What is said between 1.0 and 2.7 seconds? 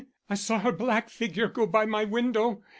figure go by my window.